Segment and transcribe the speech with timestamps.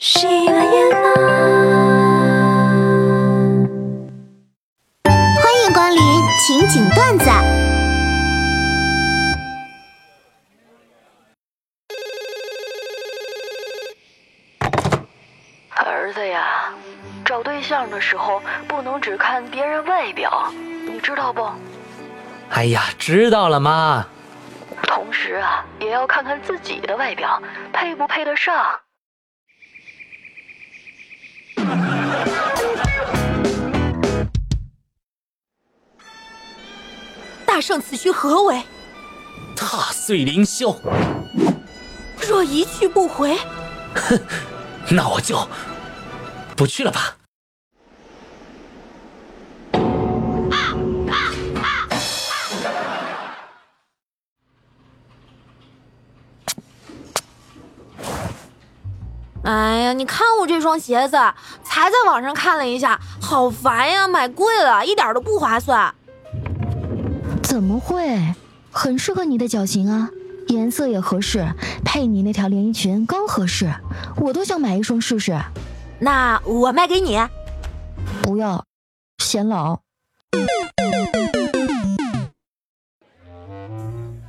[0.00, 0.70] 喜马拉雅，
[5.02, 5.98] 欢迎光临
[6.46, 7.28] 情景段子。
[15.74, 16.72] 儿子呀，
[17.24, 20.52] 找对象的时候不能只看别人外表，
[20.88, 21.50] 你知道不？
[22.50, 24.06] 哎呀，知道了妈。
[24.84, 27.42] 同时啊，也要看看自己的外表
[27.72, 28.54] 配不配得上。
[37.68, 38.62] 大圣此去何为？
[39.54, 40.74] 踏碎凌霄。
[42.26, 43.36] 若一去不回，
[43.94, 44.18] 哼，
[44.88, 45.46] 那我就
[46.56, 47.14] 不去了吧。
[59.44, 61.18] 哎呀，你看我这双鞋子，
[61.62, 64.08] 才在网上看了一下，好烦呀！
[64.08, 65.94] 买贵了，一点都不划算。
[67.48, 68.34] 怎么会？
[68.70, 70.10] 很适合你的脚型啊，
[70.48, 71.48] 颜色也合适，
[71.82, 73.72] 配你那条连衣裙刚合适。
[74.18, 75.34] 我都想买一双试试。
[75.98, 77.18] 那我卖给你。
[78.22, 78.62] 不要，
[79.24, 79.80] 显老。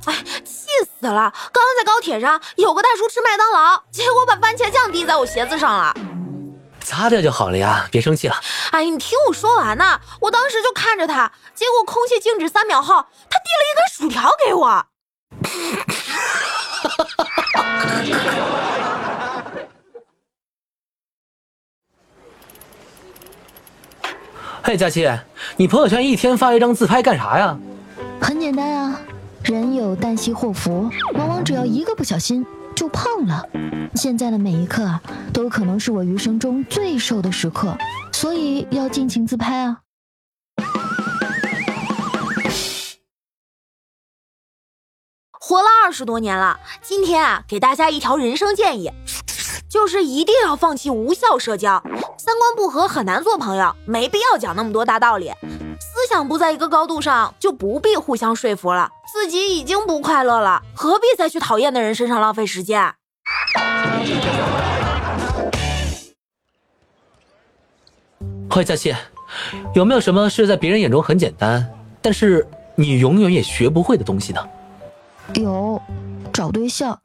[0.06, 0.68] 哎，气
[0.98, 1.30] 死了！
[1.52, 5.94] 刚刚在高铁上，有个大叔吃麦当劳，结果把番茄酱滴在我鞋子上了。
[6.80, 8.34] 擦掉就好了呀，别生气了。
[8.72, 10.00] 哎，你听我说完呢。
[10.20, 14.86] 我当时就看着他，结果空气静止三秒后，他递了一根薯条给我。
[24.62, 25.10] 嘿，佳琪，
[25.56, 27.58] 你朋友圈一天发一张自拍干啥呀？
[28.20, 29.00] 很简单啊，
[29.42, 32.46] 人有旦夕祸福，往往只要一个不小心
[32.80, 33.46] 就胖了。
[33.94, 35.02] 现在的每一刻啊，
[35.34, 37.76] 都可能是我余生中最瘦的时刻，
[38.10, 39.80] 所以要尽情自拍啊。
[45.30, 48.90] 活了二十多年了，今天啊，给大家一条人生建议，
[49.68, 51.82] 就是一定要放弃无效社交。
[52.16, 55.30] 三观不合很难做朋友，没必要讲那么多大道理。
[56.10, 58.90] 思想不在一个高度上，就不必互相说服了。
[59.12, 62.92] 自己已经不快乐了，何必再去讨厌的人身上浪费时间？
[68.50, 68.92] 嘿，佳琪，
[69.72, 71.72] 有没有什么是在别人眼中很简单，
[72.02, 72.44] 但是
[72.74, 74.44] 你永远也学不会的东西呢？
[75.34, 75.80] 有，
[76.32, 76.98] 找对象。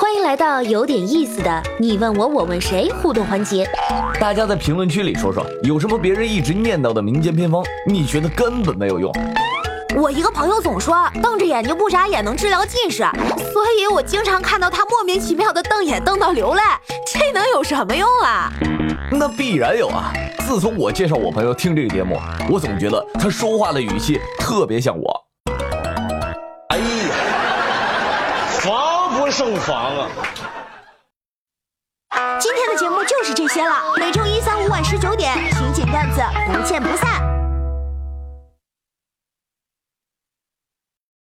[0.00, 3.64] 欢迎来到有点意思的你问我我问谁互动环节。
[4.18, 9.12] 大家在评论区里说说，有什么别人一直念叨的民间偏方，你觉得根本没有用？
[9.94, 13.04] 我一个朋友总说瞪着眼睛不眨眼能治疗近视，
[13.52, 16.62] 所以我经常看到他莫名其妙的瞪眼瞪到流泪，
[17.06, 18.50] 这能有什么用啊？
[19.12, 20.12] 那必然有啊！
[20.48, 22.18] 自从我介绍我朋友听这个节目，
[22.50, 25.26] 我总觉得他说话的语气特别像我。
[26.70, 26.84] 哎呀，
[28.58, 30.08] 防不胜防啊！
[32.40, 36.20] 今天的节目就是这些了，每周一、三、五晚十九点，情景段子
[36.52, 37.43] 不见不散。